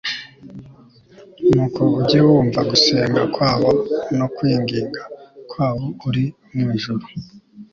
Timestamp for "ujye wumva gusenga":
1.99-3.21